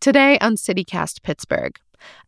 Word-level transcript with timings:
Today 0.00 0.38
on 0.38 0.54
CityCast 0.54 1.22
Pittsburgh, 1.24 1.76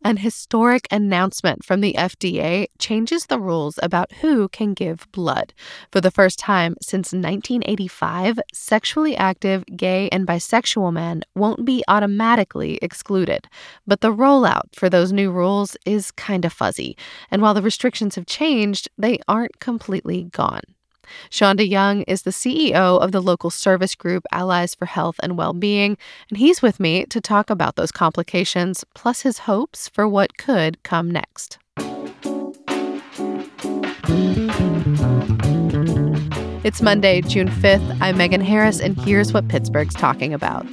an 0.03 0.17
historic 0.17 0.89
announcement 0.91 1.63
from 1.63 1.79
the 1.79 1.93
FDA 1.97 2.65
changes 2.79 3.27
the 3.27 3.39
rules 3.39 3.79
about 3.81 4.11
who 4.15 4.49
can 4.49 4.73
give 4.73 5.07
blood. 5.13 5.53
For 5.89 6.01
the 6.01 6.11
first 6.11 6.37
time 6.37 6.75
since 6.81 7.13
1985, 7.13 8.39
sexually 8.53 9.15
active 9.15 9.63
gay 9.77 10.09
and 10.09 10.27
bisexual 10.27 10.91
men 10.91 11.21
won't 11.33 11.63
be 11.63 11.81
automatically 11.87 12.77
excluded. 12.81 13.47
But 13.87 14.01
the 14.01 14.13
rollout 14.13 14.75
for 14.75 14.89
those 14.89 15.13
new 15.13 15.31
rules 15.31 15.77
is 15.85 16.11
kind 16.11 16.43
of 16.43 16.51
fuzzy. 16.51 16.97
And 17.31 17.41
while 17.41 17.53
the 17.53 17.61
restrictions 17.61 18.15
have 18.15 18.25
changed, 18.25 18.89
they 18.97 19.19
aren't 19.29 19.61
completely 19.61 20.23
gone. 20.23 20.63
Sean 21.29 21.57
DeYoung 21.57 22.03
is 22.07 22.23
the 22.23 22.31
CEO 22.31 22.99
of 22.99 23.11
the 23.11 23.21
local 23.21 23.49
service 23.49 23.95
group 23.95 24.25
Allies 24.31 24.75
for 24.75 24.85
Health 24.85 25.15
and 25.23 25.37
Well-being, 25.37 25.97
and 26.29 26.37
he's 26.37 26.61
with 26.61 26.79
me 26.79 27.05
to 27.05 27.21
talk 27.21 27.49
about 27.49 27.75
those 27.75 27.91
complications 27.91 28.83
plus 28.93 29.21
his 29.21 29.39
hopes 29.39 29.87
for 29.87 30.07
what 30.07 30.37
could 30.37 30.81
come 30.83 31.09
next. 31.11 31.57
It's 36.63 36.81
Monday, 36.81 37.21
June 37.21 37.49
5th. 37.49 37.97
I'm 38.01 38.17
Megan 38.17 38.41
Harris, 38.41 38.79
and 38.79 38.95
here's 39.01 39.33
what 39.33 39.47
Pittsburgh's 39.47 39.95
talking 39.95 40.33
about. 40.33 40.65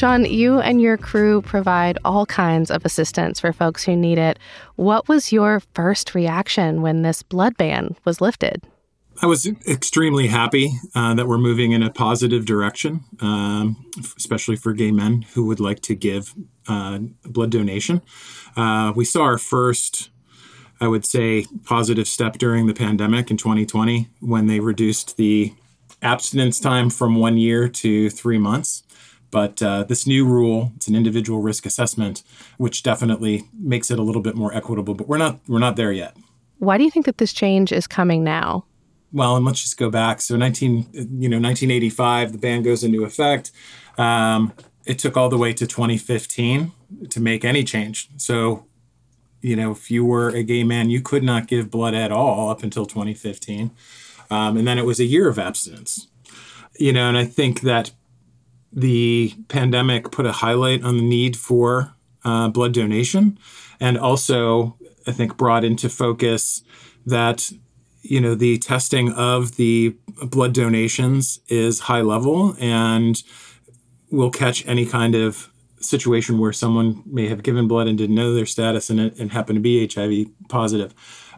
Sean, 0.00 0.24
you 0.24 0.60
and 0.60 0.80
your 0.80 0.96
crew 0.96 1.42
provide 1.42 1.98
all 2.06 2.24
kinds 2.24 2.70
of 2.70 2.86
assistance 2.86 3.38
for 3.38 3.52
folks 3.52 3.84
who 3.84 3.94
need 3.94 4.16
it. 4.16 4.38
What 4.76 5.08
was 5.08 5.30
your 5.30 5.60
first 5.74 6.14
reaction 6.14 6.80
when 6.80 7.02
this 7.02 7.22
blood 7.22 7.54
ban 7.58 7.94
was 8.06 8.18
lifted? 8.18 8.62
I 9.20 9.26
was 9.26 9.46
extremely 9.68 10.28
happy 10.28 10.70
uh, 10.94 11.12
that 11.12 11.28
we're 11.28 11.36
moving 11.36 11.72
in 11.72 11.82
a 11.82 11.90
positive 11.90 12.46
direction, 12.46 13.04
um, 13.20 13.84
especially 14.16 14.56
for 14.56 14.72
gay 14.72 14.90
men 14.90 15.26
who 15.34 15.44
would 15.44 15.60
like 15.60 15.80
to 15.80 15.94
give 15.94 16.32
uh, 16.66 17.00
blood 17.24 17.50
donation. 17.50 18.00
Uh, 18.56 18.94
we 18.96 19.04
saw 19.04 19.24
our 19.24 19.36
first, 19.36 20.08
I 20.80 20.88
would 20.88 21.04
say, 21.04 21.44
positive 21.66 22.08
step 22.08 22.38
during 22.38 22.68
the 22.68 22.72
pandemic 22.72 23.30
in 23.30 23.36
2020 23.36 24.08
when 24.20 24.46
they 24.46 24.60
reduced 24.60 25.18
the 25.18 25.52
abstinence 26.00 26.58
time 26.58 26.88
from 26.88 27.16
one 27.16 27.36
year 27.36 27.68
to 27.68 28.08
three 28.08 28.38
months. 28.38 28.82
But 29.30 29.62
uh, 29.62 29.84
this 29.84 30.06
new 30.06 30.24
rule, 30.24 30.72
it's 30.76 30.88
an 30.88 30.96
individual 30.96 31.40
risk 31.40 31.66
assessment, 31.66 32.22
which 32.58 32.82
definitely 32.82 33.44
makes 33.58 33.90
it 33.90 33.98
a 33.98 34.02
little 34.02 34.22
bit 34.22 34.34
more 34.34 34.52
equitable. 34.54 34.94
But 34.94 35.08
we're 35.08 35.18
not 35.18 35.38
we're 35.46 35.58
not 35.58 35.76
there 35.76 35.92
yet. 35.92 36.16
Why 36.58 36.76
do 36.76 36.84
you 36.84 36.90
think 36.90 37.06
that 37.06 37.18
this 37.18 37.32
change 37.32 37.72
is 37.72 37.86
coming 37.86 38.22
now? 38.22 38.64
Well, 39.12 39.36
and 39.36 39.44
let's 39.44 39.62
just 39.62 39.76
go 39.76 39.90
back. 39.90 40.20
So 40.20 40.36
19, 40.36 40.88
you 40.92 41.28
know, 41.28 41.38
1985, 41.38 42.32
the 42.32 42.38
ban 42.38 42.62
goes 42.62 42.84
into 42.84 43.04
effect. 43.04 43.50
Um, 43.98 44.52
it 44.86 44.98
took 44.98 45.16
all 45.16 45.28
the 45.28 45.38
way 45.38 45.52
to 45.52 45.66
2015 45.66 46.72
to 47.08 47.20
make 47.20 47.44
any 47.44 47.64
change. 47.64 48.08
So, 48.16 48.66
you 49.40 49.56
know, 49.56 49.72
if 49.72 49.90
you 49.90 50.04
were 50.04 50.28
a 50.28 50.42
gay 50.42 50.64
man, 50.64 50.90
you 50.90 51.00
could 51.00 51.22
not 51.22 51.48
give 51.48 51.70
blood 51.70 51.94
at 51.94 52.12
all 52.12 52.50
up 52.50 52.62
until 52.62 52.86
2015. 52.86 53.70
Um, 54.30 54.56
and 54.56 54.66
then 54.66 54.78
it 54.78 54.84
was 54.84 55.00
a 55.00 55.04
year 55.04 55.28
of 55.28 55.38
abstinence. 55.38 56.06
You 56.78 56.92
know, 56.92 57.08
and 57.08 57.18
I 57.18 57.24
think 57.24 57.62
that 57.62 57.90
the 58.72 59.34
pandemic 59.48 60.10
put 60.10 60.26
a 60.26 60.32
highlight 60.32 60.82
on 60.84 60.96
the 60.96 61.02
need 61.02 61.36
for 61.36 61.94
uh, 62.24 62.48
blood 62.48 62.72
donation 62.72 63.38
and 63.80 63.98
also 63.98 64.76
i 65.06 65.12
think 65.12 65.36
brought 65.36 65.64
into 65.64 65.88
focus 65.88 66.62
that 67.06 67.50
you 68.02 68.20
know 68.20 68.34
the 68.34 68.58
testing 68.58 69.12
of 69.12 69.56
the 69.56 69.96
blood 70.22 70.52
donations 70.52 71.40
is 71.48 71.80
high 71.80 72.00
level 72.00 72.54
and 72.58 73.22
will 74.10 74.30
catch 74.30 74.66
any 74.66 74.86
kind 74.86 75.14
of 75.14 75.50
situation 75.80 76.38
where 76.38 76.52
someone 76.52 77.02
may 77.06 77.28
have 77.28 77.42
given 77.42 77.66
blood 77.66 77.88
and 77.88 77.96
didn't 77.98 78.14
know 78.14 78.34
their 78.34 78.46
status 78.46 78.90
and, 78.90 79.00
and 79.00 79.32
happen 79.32 79.54
to 79.54 79.60
be 79.60 79.86
hiv 79.86 80.26
positive. 80.48 80.94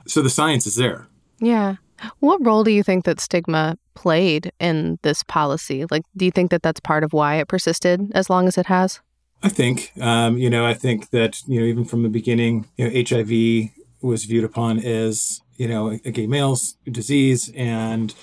So 0.06 0.20
the 0.20 0.30
science 0.30 0.66
is 0.66 0.76
there. 0.76 1.06
Yeah. 1.38 1.76
What 2.18 2.44
role 2.44 2.64
do 2.64 2.72
you 2.72 2.82
think 2.82 3.04
that 3.04 3.20
stigma 3.20 3.78
played 3.94 4.52
in 4.58 4.98
this 5.02 5.22
policy? 5.22 5.84
Like, 5.90 6.02
do 6.16 6.24
you 6.24 6.30
think 6.30 6.50
that 6.50 6.62
that's 6.62 6.80
part 6.80 7.04
of 7.04 7.12
why 7.12 7.36
it 7.36 7.48
persisted 7.48 8.10
as 8.14 8.28
long 8.30 8.48
as 8.48 8.58
it 8.58 8.66
has? 8.66 9.00
I 9.42 9.48
think, 9.48 9.92
um, 10.00 10.38
you 10.38 10.48
know, 10.48 10.64
I 10.64 10.74
think 10.74 11.10
that, 11.10 11.42
you 11.46 11.60
know, 11.60 11.66
even 11.66 11.84
from 11.84 12.02
the 12.02 12.08
beginning, 12.08 12.68
you 12.76 12.88
know, 12.88 13.04
HIV 13.08 13.70
was 14.00 14.24
viewed 14.24 14.44
upon 14.44 14.78
as, 14.78 15.40
you 15.56 15.66
know, 15.68 15.90
a 15.90 16.10
gay 16.10 16.26
male's 16.26 16.76
disease, 16.90 17.50
and 17.56 18.14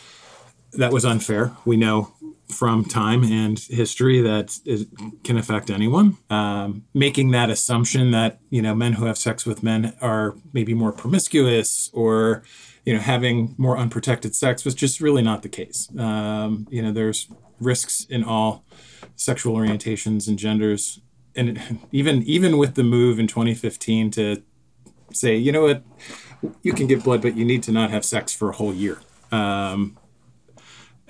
that 0.73 0.93
was 0.93 1.03
unfair. 1.03 1.55
We 1.65 1.77
know 1.77 2.13
from 2.47 2.83
time 2.83 3.23
and 3.23 3.59
history 3.59 4.21
that 4.21 4.59
it 4.65 4.87
can 5.23 5.37
affect 5.37 5.69
anyone. 5.69 6.17
Um, 6.29 6.85
making 6.93 7.31
that 7.31 7.49
assumption 7.49 8.11
that, 8.11 8.39
you 8.49 8.61
know, 8.61 8.73
men 8.73 8.93
who 8.93 9.05
have 9.05 9.17
sex 9.17 9.45
with 9.45 9.61
men 9.61 9.93
are 10.01 10.35
maybe 10.53 10.73
more 10.73 10.91
promiscuous 10.91 11.89
or, 11.93 12.43
you 12.85 12.93
know, 12.93 12.99
having 12.99 13.55
more 13.57 13.77
unprotected 13.77 14.35
sex 14.35 14.65
was 14.65 14.75
just 14.75 14.99
really 15.01 15.21
not 15.21 15.41
the 15.41 15.49
case. 15.49 15.89
Um, 15.97 16.67
you 16.69 16.81
know, 16.81 16.91
there's 16.91 17.27
risks 17.59 18.05
in 18.09 18.23
all 18.23 18.63
sexual 19.15 19.55
orientations 19.55 20.27
and 20.27 20.39
genders, 20.39 21.01
and 21.35 21.79
even 21.91 22.23
even 22.23 22.57
with 22.57 22.75
the 22.75 22.83
move 22.83 23.19
in 23.19 23.27
2015 23.27 24.11
to 24.11 24.43
say, 25.13 25.35
you 25.35 25.51
know 25.51 25.61
what, 25.63 25.83
you 26.61 26.73
can 26.73 26.87
give 26.87 27.03
blood, 27.03 27.21
but 27.21 27.35
you 27.35 27.45
need 27.45 27.63
to 27.63 27.71
not 27.71 27.91
have 27.91 28.05
sex 28.05 28.33
for 28.33 28.49
a 28.49 28.53
whole 28.53 28.73
year. 28.73 28.99
Um, 29.31 29.97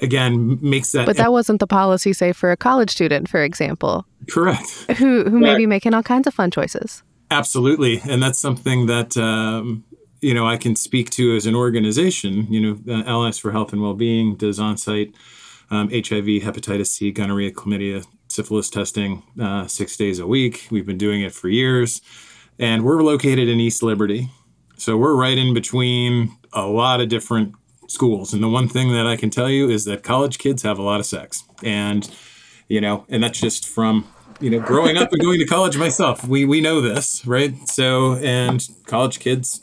again, 0.01 0.59
makes 0.61 0.91
that. 0.91 1.05
But 1.05 1.17
that 1.17 1.31
wasn't 1.31 1.59
the 1.59 1.67
policy, 1.67 2.13
say, 2.13 2.33
for 2.33 2.51
a 2.51 2.57
college 2.57 2.91
student, 2.91 3.29
for 3.29 3.43
example. 3.43 4.05
Correct. 4.29 4.69
Who 4.97 5.23
who 5.23 5.39
may 5.39 5.55
be 5.55 5.65
making 5.65 5.93
all 5.93 6.03
kinds 6.03 6.27
of 6.27 6.33
fun 6.33 6.51
choices. 6.51 7.03
Absolutely, 7.31 8.01
and 8.09 8.21
that's 8.23 8.39
something 8.39 8.87
that 8.87 9.15
um, 9.15 9.83
you 10.21 10.33
know, 10.33 10.47
I 10.47 10.57
can 10.57 10.75
speak 10.75 11.09
to 11.11 11.35
as 11.35 11.45
an 11.45 11.55
organization. 11.55 12.51
You 12.51 12.59
know, 12.61 12.93
uh, 12.93 13.03
Allies 13.05 13.37
for 13.37 13.51
Health 13.51 13.73
and 13.73 13.81
Wellbeing 13.81 14.35
does 14.35 14.59
on-site 14.59 15.15
um, 15.71 15.89
HIV, 15.89 16.43
hepatitis 16.43 16.87
C, 16.87 17.11
gonorrhea, 17.11 17.51
chlamydia, 17.51 18.05
syphilis 18.27 18.69
testing 18.69 19.23
uh, 19.41 19.67
six 19.67 19.97
days 19.97 20.19
a 20.19 20.27
week. 20.27 20.67
We've 20.71 20.85
been 20.85 20.97
doing 20.97 21.21
it 21.21 21.33
for 21.33 21.47
years, 21.47 22.01
and 22.57 22.83
we're 22.83 23.01
located 23.01 23.47
in 23.47 23.59
East 23.59 23.83
Liberty, 23.83 24.29
so 24.77 24.97
we're 24.97 25.15
right 25.15 25.37
in 25.37 25.53
between 25.53 26.37
a 26.53 26.65
lot 26.65 27.01
of 27.01 27.09
different 27.09 27.53
schools. 27.87 28.33
And 28.33 28.41
the 28.41 28.49
one 28.49 28.67
thing 28.67 28.91
that 28.93 29.05
I 29.05 29.15
can 29.15 29.29
tell 29.29 29.49
you 29.49 29.69
is 29.69 29.85
that 29.85 30.03
college 30.03 30.37
kids 30.37 30.63
have 30.63 30.79
a 30.79 30.83
lot 30.83 30.99
of 30.99 31.05
sex, 31.05 31.43
and 31.63 32.09
you 32.67 32.81
know, 32.81 33.05
and 33.09 33.23
that's 33.23 33.39
just 33.39 33.67
from 33.67 34.07
you 34.39 34.49
know, 34.49 34.59
growing 34.59 34.97
up 34.97 35.11
and 35.11 35.21
going 35.21 35.39
to 35.39 35.45
college 35.45 35.77
myself, 35.77 36.25
we 36.27 36.45
we 36.45 36.61
know 36.61 36.81
this, 36.81 37.25
right? 37.25 37.53
So, 37.67 38.15
and 38.15 38.65
college 38.85 39.19
kids 39.19 39.61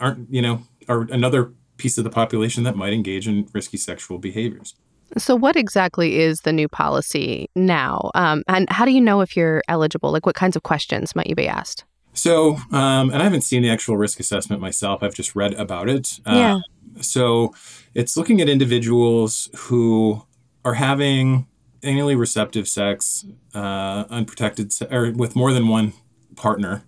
aren't, 0.00 0.32
you 0.32 0.42
know, 0.42 0.62
are 0.88 1.02
another 1.10 1.52
piece 1.76 1.96
of 1.96 2.04
the 2.04 2.10
population 2.10 2.64
that 2.64 2.76
might 2.76 2.92
engage 2.92 3.26
in 3.26 3.48
risky 3.52 3.76
sexual 3.76 4.18
behaviors. 4.18 4.74
So, 5.16 5.34
what 5.34 5.56
exactly 5.56 6.18
is 6.18 6.42
the 6.42 6.52
new 6.52 6.68
policy 6.68 7.48
now? 7.54 8.10
Um, 8.14 8.42
and 8.46 8.68
how 8.70 8.84
do 8.84 8.90
you 8.90 9.00
know 9.00 9.22
if 9.22 9.36
you're 9.36 9.62
eligible? 9.68 10.12
Like, 10.12 10.26
what 10.26 10.34
kinds 10.34 10.54
of 10.54 10.64
questions 10.64 11.16
might 11.16 11.28
you 11.28 11.34
be 11.34 11.48
asked? 11.48 11.84
So, 12.12 12.56
um, 12.72 13.10
and 13.10 13.16
I 13.16 13.22
haven't 13.22 13.42
seen 13.42 13.62
the 13.62 13.70
actual 13.70 13.96
risk 13.96 14.20
assessment 14.20 14.60
myself. 14.60 15.02
I've 15.02 15.14
just 15.14 15.34
read 15.34 15.54
about 15.54 15.88
it. 15.88 16.20
Uh, 16.26 16.34
yeah. 16.34 16.58
So, 17.00 17.54
it's 17.94 18.16
looking 18.16 18.40
at 18.42 18.50
individuals 18.50 19.48
who 19.56 20.26
are 20.64 20.74
having 20.74 21.46
anally 21.82 22.18
receptive 22.18 22.68
sex, 22.68 23.24
uh, 23.54 24.04
unprotected, 24.10 24.72
se- 24.72 24.88
or 24.90 25.12
with 25.12 25.34
more 25.34 25.52
than 25.52 25.68
one 25.68 25.94
partner 26.36 26.84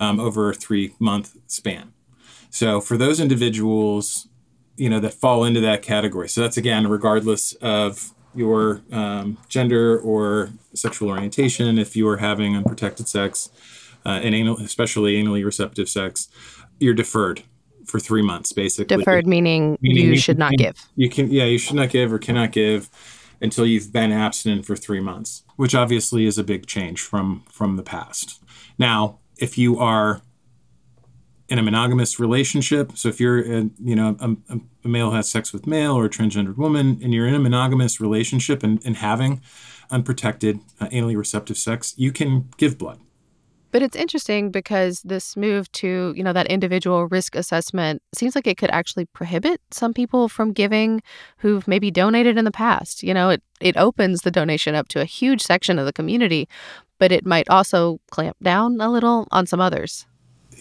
um, 0.00 0.18
over 0.18 0.50
a 0.50 0.54
three 0.54 0.94
month 0.98 1.36
span. 1.46 1.92
So 2.52 2.82
for 2.82 2.98
those 2.98 3.18
individuals, 3.18 4.28
you 4.76 4.88
know, 4.88 5.00
that 5.00 5.14
fall 5.14 5.42
into 5.42 5.60
that 5.60 5.82
category. 5.82 6.28
So 6.28 6.42
that's 6.42 6.58
again, 6.58 6.86
regardless 6.86 7.54
of 7.54 8.12
your 8.34 8.82
um, 8.92 9.38
gender 9.48 9.98
or 9.98 10.50
sexual 10.74 11.08
orientation, 11.08 11.78
if 11.78 11.96
you 11.96 12.06
are 12.08 12.18
having 12.18 12.54
unprotected 12.56 13.08
sex, 13.08 13.48
uh, 14.04 14.20
and 14.22 14.34
anal, 14.34 14.58
especially 14.58 15.14
anally 15.22 15.44
receptive 15.44 15.88
sex, 15.88 16.28
you're 16.78 16.94
deferred 16.94 17.42
for 17.86 17.98
three 17.98 18.22
months, 18.22 18.52
basically. 18.52 18.96
Deferred 18.96 19.26
meaning, 19.26 19.78
meaning 19.80 20.04
you, 20.04 20.10
you 20.12 20.18
should 20.18 20.36
can, 20.36 20.40
not 20.40 20.52
give. 20.52 20.76
You 20.94 21.08
can, 21.08 21.30
yeah, 21.30 21.44
you 21.44 21.58
should 21.58 21.76
not 21.76 21.90
give 21.90 22.12
or 22.12 22.18
cannot 22.18 22.52
give 22.52 22.90
until 23.40 23.64
you've 23.66 23.92
been 23.92 24.12
abstinent 24.12 24.66
for 24.66 24.76
three 24.76 25.00
months, 25.00 25.42
which 25.56 25.74
obviously 25.74 26.26
is 26.26 26.36
a 26.36 26.44
big 26.44 26.66
change 26.66 27.00
from 27.00 27.44
from 27.50 27.76
the 27.76 27.82
past. 27.82 28.42
Now, 28.78 29.18
if 29.38 29.56
you 29.56 29.78
are 29.78 30.22
in 31.48 31.58
a 31.58 31.62
monogamous 31.62 32.18
relationship, 32.18 32.92
so 32.96 33.08
if 33.08 33.20
you're 33.20 33.40
a, 33.40 33.70
you 33.82 33.96
know 33.96 34.16
a, 34.20 34.56
a 34.84 34.88
male 34.88 35.10
has 35.10 35.28
sex 35.28 35.52
with 35.52 35.66
male 35.66 35.92
or 35.92 36.04
a 36.04 36.10
transgendered 36.10 36.56
woman, 36.56 36.98
and 37.02 37.12
you're 37.12 37.26
in 37.26 37.34
a 37.34 37.38
monogamous 37.38 38.00
relationship 38.00 38.62
and, 38.62 38.84
and 38.84 38.96
having 38.96 39.40
unprotected 39.90 40.60
uh, 40.80 40.88
anally 40.88 41.16
receptive 41.16 41.58
sex, 41.58 41.94
you 41.96 42.12
can 42.12 42.48
give 42.56 42.78
blood. 42.78 43.00
But 43.72 43.82
it's 43.82 43.96
interesting 43.96 44.50
because 44.50 45.00
this 45.00 45.34
move 45.34 45.72
to, 45.72 46.12
you 46.14 46.22
know, 46.22 46.34
that 46.34 46.46
individual 46.48 47.06
risk 47.06 47.34
assessment 47.34 48.02
seems 48.14 48.34
like 48.34 48.46
it 48.46 48.58
could 48.58 48.70
actually 48.70 49.06
prohibit 49.06 49.62
some 49.70 49.94
people 49.94 50.28
from 50.28 50.52
giving 50.52 51.02
who've 51.38 51.66
maybe 51.66 51.90
donated 51.90 52.36
in 52.36 52.44
the 52.44 52.50
past. 52.50 53.02
You 53.02 53.14
know, 53.14 53.30
it 53.30 53.42
it 53.60 53.76
opens 53.78 54.22
the 54.22 54.30
donation 54.30 54.74
up 54.74 54.88
to 54.88 55.00
a 55.00 55.06
huge 55.06 55.40
section 55.40 55.78
of 55.78 55.86
the 55.86 55.92
community, 55.92 56.48
but 56.98 57.12
it 57.12 57.24
might 57.24 57.48
also 57.48 57.98
clamp 58.10 58.36
down 58.42 58.78
a 58.78 58.90
little 58.90 59.26
on 59.30 59.46
some 59.46 59.60
others. 59.60 60.06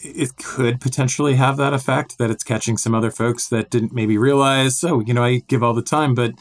It 0.04 0.36
could 0.38 0.82
potentially 0.82 1.36
have 1.36 1.58
that 1.58 1.74
effect 1.74 2.18
that 2.18 2.32
it's 2.32 2.44
catching 2.44 2.78
some 2.78 2.96
other 2.96 3.12
folks 3.12 3.48
that 3.50 3.70
didn't 3.70 3.94
maybe 3.94 4.18
realize, 4.18 4.84
oh, 4.84 5.00
you 5.00 5.14
know, 5.14 5.24
I 5.24 5.40
give 5.48 5.64
all 5.64 5.74
the 5.74 5.82
time, 5.82 6.16
but 6.16 6.34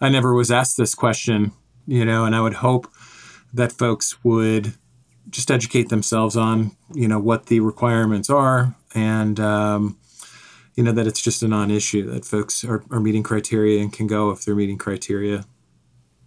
I 0.00 0.08
never 0.08 0.34
was 0.34 0.50
asked 0.50 0.76
this 0.76 0.94
question, 0.94 1.52
you 1.86 2.04
know, 2.04 2.24
and 2.24 2.34
I 2.34 2.40
would 2.40 2.54
hope 2.54 2.88
that 3.52 3.72
folks 3.72 4.22
would 4.24 4.74
just 5.30 5.50
educate 5.50 5.88
themselves 5.88 6.36
on 6.36 6.72
you 6.92 7.08
know 7.08 7.18
what 7.18 7.46
the 7.46 7.60
requirements 7.60 8.28
are 8.28 8.74
and 8.94 9.40
um, 9.40 9.98
you 10.74 10.82
know 10.82 10.92
that 10.92 11.06
it's 11.06 11.20
just 11.20 11.42
a 11.42 11.48
non-issue 11.48 12.10
that 12.10 12.24
folks 12.24 12.64
are, 12.64 12.84
are 12.90 13.00
meeting 13.00 13.22
criteria 13.22 13.80
and 13.80 13.92
can 13.92 14.06
go 14.06 14.30
if 14.30 14.44
they're 14.44 14.54
meeting 14.54 14.78
criteria 14.78 15.44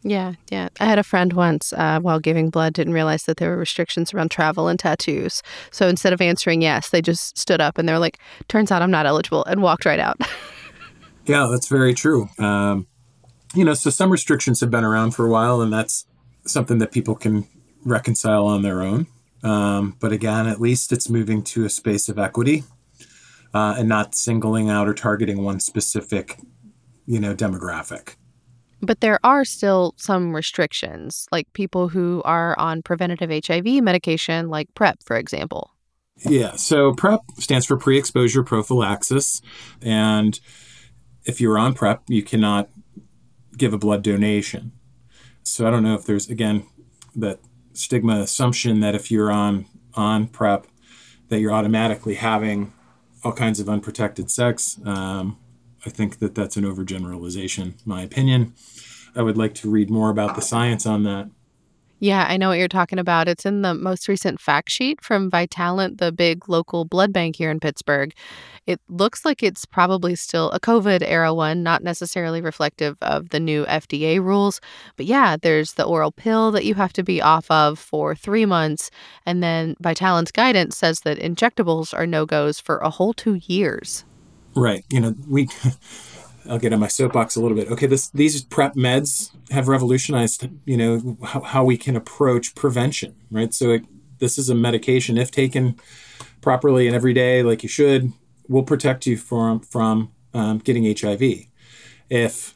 yeah 0.10 0.34
yeah 0.50 0.70
i 0.80 0.86
had 0.86 1.00
a 1.00 1.04
friend 1.04 1.34
once 1.34 1.74
uh, 1.74 2.00
while 2.00 2.20
giving 2.20 2.50
blood 2.50 2.74
didn't 2.74 2.94
realize 2.94 3.24
that 3.24 3.38
there 3.38 3.50
were 3.50 3.58
restrictions 3.58 4.14
around 4.14 4.30
travel 4.30 4.68
and 4.68 4.80
tattoos 4.80 5.42
so 5.72 5.88
instead 5.88 6.14
of 6.14 6.22
answering 6.22 6.62
yes 6.62 6.90
they 6.90 7.02
just 7.02 7.38
stood 7.38 7.62
up 7.62 7.78
and 7.78 7.88
they're 7.88 8.00
like 8.00 8.20
turns 8.48 8.72
out 8.72 8.82
i'm 8.82 8.92
not 8.92 9.06
eligible 9.06 9.44
and 9.46 9.62
walked 9.62 9.86
right 9.86 10.00
out 10.00 10.20
yeah 11.26 11.48
that's 11.52 11.68
very 11.68 11.94
true 11.94 12.30
um, 12.40 12.88
you 13.54 13.66
know 13.66 13.74
so 13.74 13.90
some 13.90 14.12
restrictions 14.12 14.60
have 14.60 14.72
been 14.72 14.84
around 14.84 15.12
for 15.12 15.26
a 15.26 15.30
while 15.30 15.62
and 15.62 15.72
that's 15.72 16.06
something 16.50 16.78
that 16.80 16.92
people 16.92 17.16
can 17.16 17.48
reconcile 17.84 18.46
on 18.46 18.62
their 18.62 18.82
own. 18.82 19.08
Um, 19.44 19.96
but 20.00 20.12
again, 20.12 20.48
at 20.48 20.60
least 20.60 20.92
it's 20.92 21.10
moving 21.10 21.44
to 21.44 21.66
a 21.66 21.70
space 21.70 22.10
of 22.10 22.18
equity 22.18 22.64
uh, 23.54 23.76
and 23.78 23.88
not 23.88 24.16
singling 24.16 24.70
out 24.70 24.88
or 24.88 24.94
targeting 24.94 25.44
one 25.44 25.60
specific, 25.60 26.40
you 27.06 27.20
know, 27.20 27.36
demographic. 27.36 28.16
But 28.82 29.02
there 29.02 29.20
are 29.24 29.44
still 29.44 29.94
some 29.98 30.36
restrictions, 30.36 31.28
like 31.32 31.52
people 31.54 31.90
who 31.90 32.22
are 32.26 32.58
on 32.60 32.84
preventative 32.84 33.30
HIV 33.46 33.84
medication, 33.84 34.50
like 34.50 34.74
PrEP, 34.76 35.02
for 35.04 35.18
example. 35.18 35.72
Yeah. 36.26 36.56
So 36.56 36.94
PrEP 36.94 37.22
stands 37.40 37.66
for 37.66 37.78
pre 37.78 37.98
exposure 37.98 38.44
prophylaxis. 38.44 39.42
And 39.82 40.40
if 41.26 41.42
you're 41.42 41.58
on 41.58 41.74
PrEP, 41.74 42.04
you 42.08 42.24
cannot 42.24 42.70
give 43.56 43.74
a 43.74 43.78
blood 43.78 44.04
donation. 44.04 44.72
So 45.44 45.68
I 45.68 45.72
don't 45.72 45.84
know 45.84 45.96
if 45.96 46.06
there's, 46.06 46.30
again, 46.30 46.66
that 47.16 47.40
stigma 47.74 48.20
assumption 48.20 48.80
that 48.82 48.96
if 48.96 49.12
you're 49.12 49.32
on 49.32 49.66
on 49.94 50.28
PrEP, 50.28 50.68
that 51.30 51.40
you're 51.40 51.52
automatically 51.54 52.16
having 52.16 52.74
all 53.24 53.34
kinds 53.34 53.60
of 53.60 53.68
unprotected 53.68 54.30
sex. 54.30 54.80
Um, 54.86 55.38
I 55.86 55.90
think 55.90 56.20
that 56.20 56.36
that's 56.36 56.58
an 56.58 56.64
overgeneralization, 56.64 57.74
my 57.86 58.02
opinion. 58.02 58.54
I 59.16 59.22
would 59.22 59.38
like 59.38 59.54
to 59.56 59.70
read 59.70 59.90
more 59.90 60.10
about 60.10 60.36
the 60.36 60.42
science 60.42 60.86
on 60.86 61.04
that. 61.04 61.30
Yeah, 62.00 62.28
I 62.30 62.38
know 62.38 62.50
what 62.50 62.60
you're 62.60 62.68
talking 62.68 63.00
about. 63.00 63.28
It's 63.28 63.46
in 63.46 63.64
the 63.64 63.74
most 63.74 64.08
recent 64.08 64.40
fact 64.40 64.70
sheet 64.70 65.02
from 65.02 65.32
Vitalant, 65.32 65.98
the 65.98 66.12
big 66.12 66.48
local 66.48 66.86
blood 66.86 67.12
bank 67.12 67.36
here 67.36 67.50
in 67.50 67.60
Pittsburgh. 67.60 68.14
It 68.68 68.80
looks 68.88 69.26
like 69.26 69.42
it's 69.42 69.66
probably 69.66 70.14
still 70.14 70.52
a 70.52 70.60
COVID 70.60 71.02
era 71.04 71.34
one, 71.34 71.64
not 71.64 71.82
necessarily 71.82 72.40
reflective 72.40 72.98
of 73.02 73.30
the 73.30 73.40
new 73.40 73.66
FDA 73.66 74.22
rules. 74.22 74.62
But 74.96 75.08
yeah, 75.08 75.38
there's 75.42 75.74
the 75.74 75.86
oral 75.86 76.12
pill 76.12 76.52
that 76.52 76.66
you 76.66 76.76
have 76.76 76.94
to 76.94 77.04
be 77.04 77.20
off 77.20 77.50
of 77.50 77.80
for 77.80 78.14
three 78.14 78.46
months. 78.46 78.92
And 79.26 79.42
then 79.42 79.76
Vitalant's 79.82 80.32
guidance 80.32 80.78
says 80.78 81.00
that 81.00 81.18
injectables 81.18 81.98
are 81.98 82.06
no 82.06 82.28
goes 82.28 82.60
for 82.60 82.78
a 82.78 82.92
whole 82.92 83.14
two 83.14 83.40
years. 83.46 84.06
Right. 84.58 84.84
You 84.90 85.00
know, 85.00 85.16
we. 85.28 85.48
I'll 86.50 86.60
get 86.60 86.72
on 86.72 86.80
my 86.80 86.88
soapbox 86.88 87.36
a 87.36 87.42
little 87.42 87.58
bit. 87.58 87.70
Okay, 87.70 87.88
this 87.88 88.10
these 88.10 88.42
PrEP 88.42 88.76
meds 88.76 89.32
have 89.52 89.68
revolutionized, 89.68 90.48
you 90.64 90.78
know, 90.78 91.18
how, 91.24 91.42
how 91.42 91.64
we 91.66 91.78
can 91.78 91.98
approach 91.98 92.56
prevention, 92.56 93.16
right? 93.30 93.54
So 93.54 93.72
it, 93.72 93.86
this 94.20 94.38
is 94.38 94.50
a 94.50 94.56
medication, 94.56 95.18
if 95.18 95.30
taken 95.30 95.78
properly 96.42 96.88
and 96.88 96.96
every 96.96 97.14
day, 97.14 97.44
like 97.44 97.64
you 97.64 97.70
should, 97.70 98.14
will 98.48 98.64
protect 98.64 99.06
you 99.06 99.18
from 99.18 99.60
from 99.60 100.14
um, 100.34 100.60
getting 100.60 100.86
HIV. 100.86 101.22
If 102.10 102.56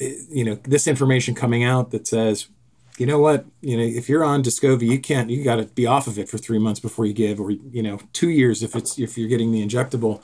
you 0.00 0.44
know 0.44 0.54
this 0.62 0.86
information 0.86 1.34
coming 1.34 1.64
out 1.64 1.90
that 1.90 2.06
says, 2.06 2.46
you 2.98 3.06
know 3.06 3.18
what, 3.18 3.44
you 3.60 3.76
know, 3.76 3.82
if 3.82 4.08
you're 4.08 4.24
on 4.24 4.42
Descovy, 4.42 4.82
you 4.82 5.00
can't, 5.00 5.30
you 5.30 5.42
got 5.42 5.56
to 5.56 5.64
be 5.64 5.86
off 5.86 6.06
of 6.06 6.18
it 6.18 6.28
for 6.28 6.38
three 6.38 6.58
months 6.58 6.80
before 6.80 7.06
you 7.06 7.12
give, 7.12 7.40
or 7.40 7.50
you 7.50 7.82
know, 7.82 7.98
two 8.12 8.30
years 8.30 8.62
if 8.62 8.76
it's 8.76 8.98
if 8.98 9.18
you're 9.18 9.28
getting 9.28 9.52
the 9.52 9.66
injectable 9.66 10.22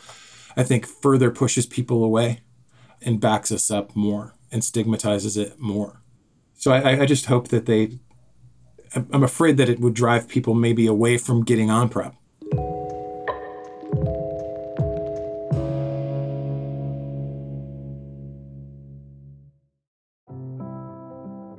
I 0.58 0.64
think 0.64 0.87
further 0.87 1.31
pushes 1.31 1.66
people 1.66 2.02
away 2.02 2.40
and 3.00 3.20
backs 3.20 3.52
us 3.52 3.70
up 3.70 3.94
more 3.94 4.34
and 4.50 4.64
stigmatizes 4.64 5.37
it 5.37 5.60
more. 5.60 6.02
So 6.55 6.72
I, 6.72 7.02
I 7.02 7.06
just 7.06 7.26
hope 7.26 7.49
that 7.49 7.66
they, 7.66 8.00
I'm 8.93 9.22
afraid 9.22 9.56
that 9.58 9.69
it 9.69 9.78
would 9.78 9.94
drive 9.94 10.28
people 10.28 10.55
maybe 10.55 10.87
away 10.87 11.16
from 11.16 11.44
getting 11.44 11.70
on 11.70 11.88
PrEP. 11.88 12.12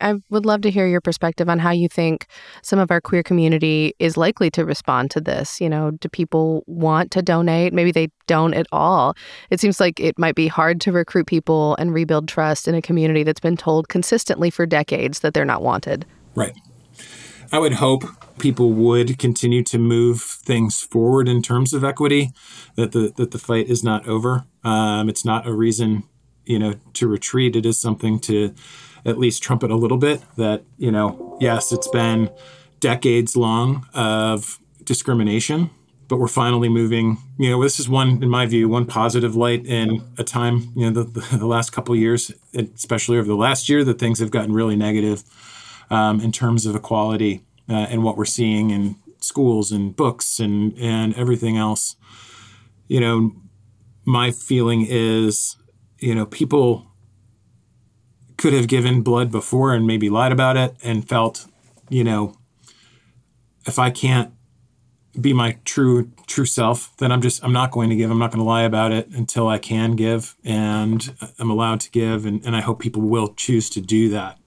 I 0.00 0.14
would 0.30 0.46
love 0.46 0.60
to 0.62 0.70
hear 0.70 0.86
your 0.86 1.00
perspective 1.00 1.48
on 1.48 1.58
how 1.58 1.70
you 1.70 1.88
think 1.88 2.26
some 2.62 2.78
of 2.78 2.90
our 2.90 3.00
queer 3.00 3.22
community 3.22 3.94
is 3.98 4.16
likely 4.16 4.50
to 4.52 4.64
respond 4.64 5.10
to 5.12 5.20
this. 5.20 5.60
You 5.60 5.68
know, 5.68 5.90
do 5.90 6.08
people 6.08 6.62
want 6.66 7.10
to 7.12 7.22
donate? 7.22 7.72
Maybe 7.72 7.90
they 7.90 8.08
don't 8.26 8.54
at 8.54 8.66
all. 8.70 9.14
It 9.50 9.60
seems 9.60 9.80
like 9.80 9.98
it 9.98 10.18
might 10.18 10.34
be 10.34 10.46
hard 10.46 10.80
to 10.82 10.92
recruit 10.92 11.26
people 11.26 11.74
and 11.76 11.92
rebuild 11.92 12.28
trust 12.28 12.68
in 12.68 12.74
a 12.74 12.82
community 12.82 13.24
that's 13.24 13.40
been 13.40 13.56
told 13.56 13.88
consistently 13.88 14.50
for 14.50 14.66
decades 14.66 15.20
that 15.20 15.34
they're 15.34 15.44
not 15.44 15.62
wanted. 15.62 16.06
Right. 16.34 16.54
I 17.50 17.58
would 17.58 17.74
hope 17.74 18.04
people 18.38 18.72
would 18.72 19.18
continue 19.18 19.64
to 19.64 19.78
move 19.78 20.20
things 20.20 20.80
forward 20.80 21.28
in 21.28 21.42
terms 21.42 21.72
of 21.72 21.82
equity, 21.82 22.30
that 22.76 22.92
the 22.92 23.12
that 23.16 23.30
the 23.30 23.38
fight 23.38 23.68
is 23.68 23.82
not 23.82 24.06
over. 24.06 24.44
Um, 24.62 25.08
it's 25.08 25.24
not 25.24 25.46
a 25.46 25.52
reason, 25.52 26.04
you 26.44 26.58
know, 26.58 26.74
to 26.92 27.08
retreat. 27.08 27.56
It 27.56 27.64
is 27.64 27.78
something 27.78 28.20
to 28.20 28.54
at 29.04 29.18
least 29.18 29.42
trumpet 29.42 29.70
a 29.70 29.76
little 29.76 29.98
bit 29.98 30.22
that, 30.36 30.62
you 30.76 30.90
know, 30.90 31.36
yes, 31.40 31.72
it's 31.72 31.88
been 31.88 32.30
decades 32.80 33.36
long 33.36 33.86
of 33.94 34.58
discrimination, 34.84 35.70
but 36.08 36.18
we're 36.18 36.28
finally 36.28 36.68
moving. 36.68 37.18
You 37.38 37.50
know, 37.50 37.62
this 37.62 37.78
is 37.78 37.88
one, 37.88 38.22
in 38.22 38.28
my 38.28 38.46
view, 38.46 38.68
one 38.68 38.86
positive 38.86 39.36
light 39.36 39.66
in 39.66 40.02
a 40.16 40.24
time, 40.24 40.72
you 40.74 40.90
know, 40.90 41.02
the, 41.02 41.36
the, 41.36 41.46
last 41.46 41.70
couple 41.70 41.94
years, 41.96 42.32
especially 42.54 43.18
over 43.18 43.28
the 43.28 43.36
last 43.36 43.68
year, 43.68 43.84
that 43.84 43.98
things 43.98 44.18
have 44.20 44.30
gotten 44.30 44.52
really 44.52 44.76
negative 44.76 45.24
um, 45.90 46.20
in 46.20 46.32
terms 46.32 46.66
of 46.66 46.74
equality 46.74 47.42
uh, 47.68 47.86
and 47.90 48.02
what 48.02 48.16
we're 48.16 48.24
seeing 48.24 48.70
in 48.70 48.96
schools 49.20 49.72
and 49.72 49.96
books 49.96 50.38
and 50.38 50.76
and 50.78 51.14
everything 51.14 51.56
else. 51.56 51.96
You 52.86 53.00
know, 53.00 53.32
my 54.04 54.30
feeling 54.30 54.86
is, 54.88 55.56
you 55.98 56.14
know, 56.14 56.24
people 56.24 56.87
could 58.38 58.54
have 58.54 58.68
given 58.68 59.02
blood 59.02 59.30
before 59.30 59.74
and 59.74 59.86
maybe 59.86 60.08
lied 60.08 60.32
about 60.32 60.56
it 60.56 60.74
and 60.82 61.06
felt, 61.06 61.46
you 61.90 62.02
know, 62.02 62.36
if 63.66 63.78
I 63.78 63.90
can't 63.90 64.32
be 65.20 65.32
my 65.32 65.58
true 65.64 66.10
true 66.26 66.46
self, 66.46 66.96
then 66.98 67.10
I'm 67.12 67.20
just 67.20 67.44
I'm 67.44 67.52
not 67.52 67.70
going 67.70 67.90
to 67.90 67.96
give. 67.96 68.10
I'm 68.10 68.18
not 68.18 68.30
going 68.30 68.42
to 68.42 68.48
lie 68.48 68.62
about 68.62 68.92
it 68.92 69.08
until 69.08 69.48
I 69.48 69.58
can 69.58 69.92
give 69.96 70.36
and 70.44 71.14
I'm 71.38 71.50
allowed 71.50 71.80
to 71.80 71.90
give 71.90 72.24
and, 72.24 72.44
and 72.46 72.56
I 72.56 72.60
hope 72.60 72.80
people 72.80 73.02
will 73.02 73.34
choose 73.34 73.68
to 73.70 73.80
do 73.80 74.08
that. 74.10 74.38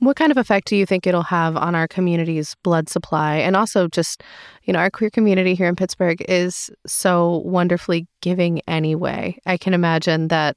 What 0.00 0.16
kind 0.16 0.30
of 0.30 0.36
effect 0.36 0.68
do 0.68 0.76
you 0.76 0.84
think 0.84 1.06
it'll 1.06 1.22
have 1.22 1.56
on 1.56 1.74
our 1.74 1.88
community's 1.88 2.54
blood 2.62 2.90
supply? 2.90 3.36
And 3.36 3.56
also, 3.56 3.88
just, 3.88 4.22
you 4.64 4.72
know, 4.74 4.78
our 4.78 4.90
queer 4.90 5.08
community 5.08 5.54
here 5.54 5.68
in 5.68 5.76
Pittsburgh 5.76 6.22
is 6.28 6.70
so 6.86 7.38
wonderfully 7.46 8.06
giving 8.20 8.60
anyway. 8.68 9.38
I 9.46 9.56
can 9.56 9.72
imagine 9.72 10.28
that 10.28 10.56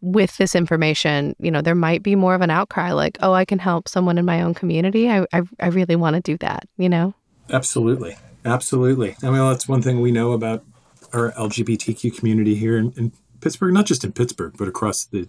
with 0.00 0.36
this 0.36 0.54
information, 0.54 1.34
you 1.38 1.50
know, 1.50 1.60
there 1.60 1.74
might 1.74 2.02
be 2.02 2.14
more 2.14 2.34
of 2.34 2.40
an 2.40 2.50
outcry 2.50 2.92
like, 2.92 3.18
oh, 3.20 3.32
I 3.32 3.44
can 3.44 3.58
help 3.58 3.88
someone 3.88 4.18
in 4.18 4.24
my 4.24 4.42
own 4.42 4.54
community. 4.54 5.10
I, 5.10 5.26
I, 5.32 5.42
I 5.60 5.66
really 5.68 5.96
want 5.96 6.14
to 6.14 6.22
do 6.22 6.36
that, 6.38 6.68
you 6.76 6.88
know? 6.88 7.14
Absolutely. 7.50 8.16
Absolutely. 8.44 9.16
I 9.22 9.26
mean, 9.30 9.38
that's 9.38 9.68
one 9.68 9.82
thing 9.82 10.00
we 10.00 10.12
know 10.12 10.32
about 10.32 10.64
our 11.12 11.32
LGBTQ 11.32 12.16
community 12.16 12.54
here 12.54 12.76
in, 12.78 12.92
in 12.96 13.12
Pittsburgh, 13.40 13.74
not 13.74 13.86
just 13.86 14.04
in 14.04 14.12
Pittsburgh, 14.12 14.54
but 14.56 14.68
across 14.68 15.04
the 15.04 15.28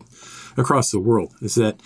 across 0.57 0.91
the 0.91 0.99
world, 0.99 1.33
is 1.41 1.55
that 1.55 1.79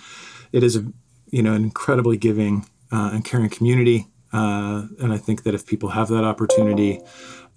it 0.52 0.62
is 0.62 0.76
a 0.76 0.84
you 1.30 1.42
know 1.42 1.52
an 1.52 1.64
incredibly 1.64 2.16
giving 2.16 2.66
uh, 2.92 3.10
and 3.12 3.24
caring 3.24 3.50
community, 3.50 4.06
uh, 4.32 4.86
and 5.00 5.12
I 5.12 5.18
think 5.18 5.42
that 5.42 5.54
if 5.54 5.66
people 5.66 5.90
have 5.90 6.08
that 6.08 6.24
opportunity, 6.24 7.00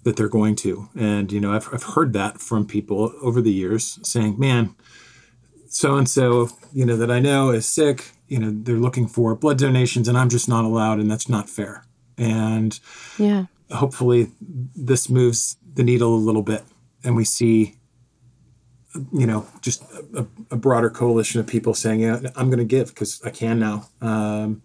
that 0.04 0.16
they're 0.16 0.28
going 0.28 0.56
to. 0.56 0.88
And 0.98 1.32
you 1.32 1.40
know, 1.40 1.52
I've 1.52 1.68
I've 1.72 1.82
heard 1.82 2.12
that 2.12 2.40
from 2.40 2.66
people 2.66 3.12
over 3.22 3.40
the 3.40 3.52
years 3.52 3.98
saying, 4.02 4.38
"Man, 4.38 4.74
so 5.68 5.96
and 5.96 6.08
so, 6.08 6.50
you 6.72 6.84
know, 6.84 6.96
that 6.96 7.10
I 7.10 7.20
know 7.20 7.50
is 7.50 7.66
sick. 7.66 8.12
You 8.28 8.38
know, 8.38 8.50
they're 8.52 8.76
looking 8.76 9.08
for 9.08 9.34
blood 9.34 9.58
donations, 9.58 10.08
and 10.08 10.18
I'm 10.18 10.28
just 10.28 10.48
not 10.48 10.64
allowed, 10.64 10.98
and 10.98 11.10
that's 11.10 11.28
not 11.28 11.48
fair." 11.48 11.84
And 12.16 12.78
yeah, 13.18 13.46
hopefully, 13.70 14.30
this 14.40 15.08
moves 15.08 15.56
the 15.74 15.82
needle 15.82 16.14
a 16.14 16.16
little 16.16 16.42
bit, 16.42 16.64
and 17.04 17.16
we 17.16 17.24
see 17.24 17.78
you 19.12 19.26
know, 19.26 19.46
just 19.60 19.82
a, 20.14 20.26
a, 20.50 20.56
broader 20.56 20.90
coalition 20.90 21.40
of 21.40 21.46
people 21.46 21.74
saying, 21.74 22.00
"Yeah, 22.00 22.20
I'm 22.36 22.48
going 22.48 22.58
to 22.58 22.64
give 22.64 22.88
because 22.88 23.20
I 23.22 23.30
can 23.30 23.58
now," 23.58 23.88
um, 24.00 24.62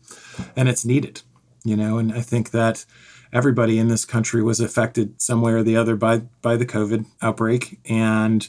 and 0.55 0.69
it's 0.69 0.85
needed, 0.85 1.21
you 1.63 1.75
know. 1.75 1.97
And 1.97 2.13
I 2.13 2.21
think 2.21 2.51
that 2.51 2.85
everybody 3.31 3.79
in 3.79 3.89
this 3.89 4.05
country 4.05 4.41
was 4.41 4.59
affected 4.59 5.21
some 5.21 5.41
way 5.41 5.51
or 5.51 5.63
the 5.63 5.75
other 5.75 5.95
by 5.95 6.19
by 6.41 6.55
the 6.55 6.65
COVID 6.65 7.05
outbreak, 7.21 7.79
and 7.85 8.47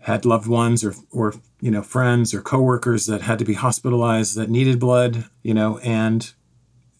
had 0.00 0.24
loved 0.24 0.46
ones 0.46 0.84
or 0.84 0.94
or 1.10 1.34
you 1.60 1.70
know 1.70 1.82
friends 1.82 2.32
or 2.32 2.40
coworkers 2.40 3.06
that 3.06 3.22
had 3.22 3.38
to 3.38 3.44
be 3.44 3.54
hospitalized 3.54 4.36
that 4.36 4.50
needed 4.50 4.78
blood, 4.78 5.24
you 5.42 5.54
know, 5.54 5.78
and 5.78 6.32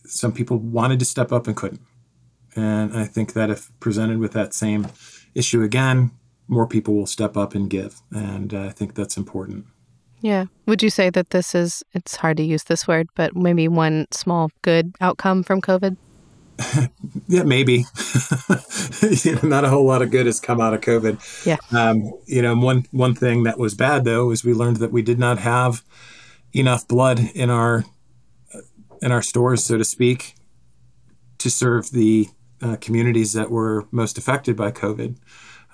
some 0.04 0.32
people 0.32 0.58
wanted 0.58 0.98
to 0.98 1.04
step 1.04 1.32
up 1.32 1.46
and 1.46 1.56
couldn't. 1.56 1.82
And 2.56 2.96
I 2.96 3.04
think 3.04 3.34
that 3.34 3.50
if 3.50 3.70
presented 3.78 4.18
with 4.18 4.32
that 4.32 4.54
same 4.54 4.88
issue 5.34 5.62
again, 5.62 6.10
more 6.48 6.66
people 6.66 6.94
will 6.94 7.06
step 7.06 7.36
up 7.36 7.54
and 7.54 7.68
give. 7.70 8.00
And 8.10 8.52
uh, 8.52 8.62
I 8.62 8.70
think 8.70 8.94
that's 8.94 9.16
important. 9.16 9.66
Yeah. 10.20 10.46
Would 10.66 10.82
you 10.82 10.90
say 10.90 11.10
that 11.10 11.30
this 11.30 11.54
is, 11.54 11.84
it's 11.92 12.16
hard 12.16 12.38
to 12.38 12.42
use 12.42 12.64
this 12.64 12.88
word, 12.88 13.08
but 13.14 13.36
maybe 13.36 13.68
one 13.68 14.06
small 14.10 14.50
good 14.62 14.94
outcome 15.00 15.44
from 15.44 15.60
COVID? 15.60 15.96
yeah, 17.28 17.42
maybe. 17.42 17.84
you 19.24 19.34
know, 19.34 19.48
not 19.48 19.64
a 19.64 19.68
whole 19.68 19.86
lot 19.86 20.02
of 20.02 20.10
good 20.10 20.26
has 20.26 20.40
come 20.40 20.60
out 20.60 20.74
of 20.74 20.80
COVID. 20.80 21.46
Yeah. 21.46 21.56
Um, 21.76 22.12
you 22.26 22.42
know, 22.42 22.56
one 22.56 22.86
one 22.90 23.14
thing 23.14 23.44
that 23.44 23.58
was 23.58 23.74
bad 23.74 24.04
though 24.04 24.30
is 24.30 24.44
we 24.44 24.54
learned 24.54 24.76
that 24.78 24.92
we 24.92 25.02
did 25.02 25.18
not 25.18 25.38
have 25.38 25.82
enough 26.52 26.86
blood 26.88 27.20
in 27.34 27.50
our 27.50 27.84
in 29.00 29.12
our 29.12 29.22
stores, 29.22 29.64
so 29.64 29.78
to 29.78 29.84
speak, 29.84 30.34
to 31.38 31.50
serve 31.50 31.90
the 31.90 32.28
uh, 32.60 32.76
communities 32.80 33.32
that 33.32 33.50
were 33.50 33.86
most 33.90 34.18
affected 34.18 34.56
by 34.56 34.70
COVID. 34.70 35.16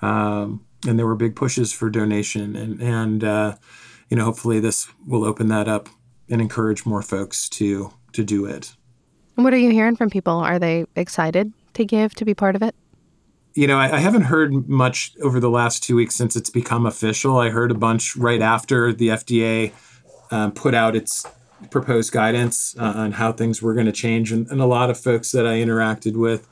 Um, 0.01 0.65
and 0.87 0.99
there 0.99 1.07
were 1.07 1.15
big 1.15 1.35
pushes 1.35 1.73
for 1.73 1.89
donation, 1.89 2.55
and 2.55 2.81
and 2.81 3.23
uh, 3.23 3.55
you 4.09 4.17
know 4.17 4.25
hopefully 4.25 4.59
this 4.59 4.87
will 5.07 5.25
open 5.25 5.47
that 5.47 5.67
up 5.67 5.89
and 6.29 6.41
encourage 6.41 6.85
more 6.85 7.01
folks 7.01 7.49
to 7.49 7.91
to 8.13 8.23
do 8.23 8.45
it. 8.45 8.75
What 9.35 9.53
are 9.53 9.57
you 9.57 9.71
hearing 9.71 9.95
from 9.95 10.09
people? 10.09 10.33
Are 10.33 10.59
they 10.59 10.85
excited 10.95 11.51
to 11.73 11.85
give 11.85 12.15
to 12.15 12.25
be 12.25 12.33
part 12.33 12.55
of 12.55 12.61
it? 12.61 12.75
You 13.53 13.67
know, 13.67 13.77
I, 13.77 13.95
I 13.95 13.99
haven't 13.99 14.23
heard 14.23 14.67
much 14.67 15.13
over 15.21 15.39
the 15.39 15.49
last 15.49 15.83
two 15.83 15.95
weeks 15.95 16.15
since 16.15 16.35
it's 16.35 16.49
become 16.49 16.85
official. 16.85 17.37
I 17.37 17.49
heard 17.49 17.71
a 17.71 17.75
bunch 17.75 18.15
right 18.15 18.41
after 18.41 18.91
the 18.91 19.09
FDA 19.09 19.71
um, 20.31 20.51
put 20.51 20.73
out 20.73 20.95
its 20.95 21.25
proposed 21.69 22.11
guidance 22.11 22.75
uh, 22.77 22.93
on 22.95 23.13
how 23.13 23.31
things 23.31 23.61
were 23.61 23.73
going 23.73 23.85
to 23.85 23.91
change, 23.91 24.31
and, 24.31 24.47
and 24.47 24.59
a 24.59 24.65
lot 24.65 24.89
of 24.89 24.99
folks 24.99 25.31
that 25.31 25.45
I 25.45 25.55
interacted 25.55 26.15
with 26.17 26.47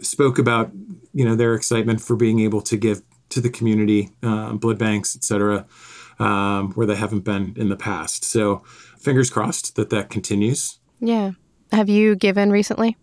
spoke 0.00 0.38
about 0.38 0.70
you 1.12 1.24
know 1.24 1.34
their 1.34 1.54
excitement 1.54 2.00
for 2.00 2.16
being 2.16 2.40
able 2.40 2.62
to 2.62 2.76
give 2.76 3.02
to 3.30 3.40
the 3.40 3.50
community, 3.50 4.10
uh, 4.22 4.54
blood 4.54 4.78
banks, 4.78 5.14
et 5.14 5.22
cetera, 5.24 5.66
um, 6.18 6.72
where 6.72 6.86
they 6.86 6.96
haven't 6.96 7.20
been 7.20 7.52
in 7.56 7.68
the 7.68 7.76
past. 7.76 8.24
So 8.24 8.62
fingers 8.98 9.28
crossed 9.28 9.76
that 9.76 9.90
that 9.90 10.08
continues. 10.08 10.78
Yeah. 11.00 11.32
Have 11.72 11.88
you 11.88 12.16
given 12.16 12.50
recently? 12.50 12.96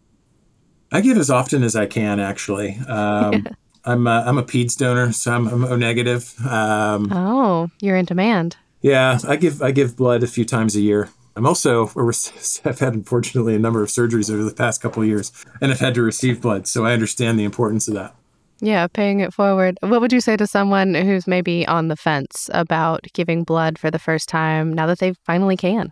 I 0.91 1.01
give 1.01 1.17
as 1.17 1.29
often 1.29 1.63
as 1.63 1.75
I 1.75 1.85
can, 1.85 2.19
actually. 2.19 2.77
Um, 2.87 3.33
yeah. 3.45 3.51
I'm 3.83 4.07
a, 4.07 4.23
I'm 4.25 4.37
a 4.37 4.43
PEDS 4.43 4.77
donor, 4.77 5.11
so 5.11 5.31
I'm, 5.33 5.47
I'm 5.47 5.63
O 5.65 5.75
negative. 5.75 6.33
Um, 6.45 7.11
oh, 7.11 7.69
you're 7.81 7.95
in 7.97 8.05
demand. 8.05 8.57
Yeah, 8.81 9.19
I 9.27 9.35
give 9.35 9.61
I 9.61 9.71
give 9.71 9.95
blood 9.95 10.23
a 10.23 10.27
few 10.27 10.45
times 10.45 10.75
a 10.75 10.81
year. 10.81 11.09
I'm 11.35 11.45
also 11.45 11.91
I've 12.65 12.79
had 12.79 12.93
unfortunately 12.93 13.55
a 13.55 13.59
number 13.59 13.83
of 13.83 13.89
surgeries 13.89 14.31
over 14.31 14.43
the 14.43 14.53
past 14.53 14.81
couple 14.81 15.03
of 15.03 15.07
years, 15.07 15.31
and 15.61 15.71
I've 15.71 15.79
had 15.79 15.95
to 15.95 16.01
receive 16.01 16.41
blood, 16.41 16.67
so 16.67 16.85
I 16.85 16.93
understand 16.93 17.39
the 17.39 17.43
importance 17.43 17.87
of 17.87 17.93
that. 17.95 18.15
Yeah, 18.61 18.87
paying 18.87 19.19
it 19.19 19.33
forward. 19.33 19.77
What 19.81 20.01
would 20.01 20.13
you 20.13 20.21
say 20.21 20.37
to 20.37 20.47
someone 20.47 20.93
who's 20.93 21.27
maybe 21.27 21.67
on 21.67 21.89
the 21.89 21.97
fence 21.97 22.49
about 22.53 23.05
giving 23.13 23.43
blood 23.43 23.77
for 23.77 23.91
the 23.91 23.99
first 23.99 24.29
time 24.29 24.71
now 24.71 24.87
that 24.87 24.99
they 24.99 25.13
finally 25.25 25.57
can? 25.57 25.91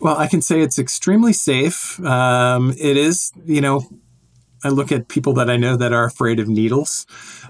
Well, 0.00 0.16
I 0.16 0.26
can 0.26 0.42
say 0.42 0.60
it's 0.60 0.78
extremely 0.78 1.32
safe. 1.32 1.98
Um, 2.04 2.72
it 2.78 2.96
is, 2.96 3.32
you 3.44 3.60
know, 3.60 3.82
I 4.62 4.68
look 4.68 4.92
at 4.92 5.08
people 5.08 5.32
that 5.34 5.48
I 5.48 5.56
know 5.56 5.76
that 5.76 5.92
are 5.92 6.04
afraid 6.04 6.38
of 6.38 6.48
needles, 6.48 7.06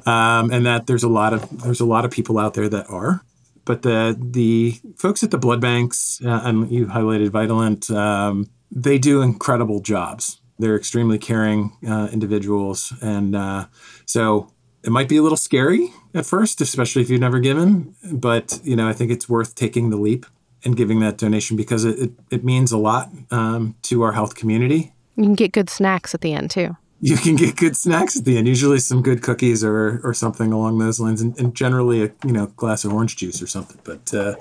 um, 0.06 0.50
and 0.50 0.64
that 0.66 0.86
there's 0.86 1.02
a 1.02 1.08
lot 1.08 1.32
of 1.32 1.62
there's 1.62 1.80
a 1.80 1.86
lot 1.86 2.04
of 2.04 2.10
people 2.10 2.38
out 2.38 2.54
there 2.54 2.68
that 2.68 2.88
are 2.88 3.22
but 3.66 3.82
the 3.82 4.16
the 4.18 4.80
folks 4.96 5.22
at 5.22 5.30
the 5.30 5.38
blood 5.38 5.60
banks, 5.60 6.22
uh, 6.24 6.40
and 6.44 6.70
you 6.70 6.86
highlighted 6.86 7.28
Vitalant, 7.28 7.94
um, 7.94 8.48
they 8.70 8.96
do 8.96 9.20
incredible 9.20 9.80
jobs. 9.80 10.40
They're 10.58 10.76
extremely 10.76 11.18
caring 11.18 11.76
uh, 11.86 12.08
individuals, 12.10 12.94
and 13.02 13.36
uh, 13.36 13.66
so 14.06 14.52
it 14.82 14.90
might 14.90 15.08
be 15.08 15.18
a 15.18 15.22
little 15.22 15.36
scary 15.36 15.92
at 16.14 16.24
first, 16.24 16.60
especially 16.62 17.02
if 17.02 17.10
you've 17.10 17.20
never 17.20 17.40
given. 17.40 17.94
But 18.10 18.58
you 18.62 18.76
know, 18.76 18.88
I 18.88 18.94
think 18.94 19.10
it's 19.10 19.28
worth 19.28 19.54
taking 19.54 19.90
the 19.90 19.98
leap 19.98 20.24
and 20.66 20.76
giving 20.76 21.00
that 21.00 21.16
donation 21.16 21.56
because 21.56 21.84
it 21.84 21.98
it, 21.98 22.12
it 22.30 22.44
means 22.44 22.72
a 22.72 22.78
lot 22.78 23.10
um, 23.30 23.76
to 23.82 24.02
our 24.02 24.12
health 24.12 24.34
community. 24.34 24.92
You 25.16 25.24
can 25.24 25.34
get 25.34 25.52
good 25.52 25.70
snacks 25.70 26.14
at 26.14 26.20
the 26.20 26.34
end 26.34 26.50
too 26.50 26.76
you 27.00 27.16
can 27.16 27.36
get 27.36 27.56
good 27.56 27.76
snacks 27.76 28.16
at 28.16 28.24
the 28.24 28.38
end. 28.38 28.48
Usually 28.48 28.78
some 28.78 29.02
good 29.02 29.22
cookies 29.22 29.62
or 29.62 30.00
or 30.02 30.14
something 30.14 30.52
along 30.52 30.78
those 30.78 30.98
lines, 30.98 31.20
and, 31.20 31.38
and 31.38 31.54
generally 31.54 32.02
a 32.02 32.10
you 32.24 32.32
know 32.32 32.46
glass 32.56 32.84
of 32.84 32.92
orange 32.92 33.16
juice 33.16 33.42
or 33.42 33.46
something. 33.46 33.78
But 33.84 34.14
uh, 34.14 34.36